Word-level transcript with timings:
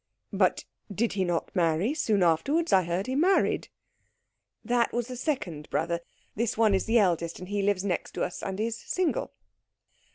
"But 0.33 0.65
did 0.91 1.13
he 1.13 1.23
not 1.23 1.55
marry 1.55 1.93
soon 1.93 2.23
afterwards? 2.23 2.73
I 2.73 2.85
heard 2.85 3.05
he 3.05 3.13
married." 3.13 3.69
"That 4.65 4.91
was 4.93 5.09
the 5.09 5.15
second 5.15 5.69
brother. 5.69 5.99
This 6.35 6.57
one 6.57 6.73
is 6.73 6.85
the 6.85 6.97
eldest, 6.97 7.37
and 7.39 7.47
lives 7.47 7.83
next 7.85 8.13
to 8.15 8.23
us, 8.23 8.41
and 8.41 8.59
is 8.59 8.75
single." 8.79 9.31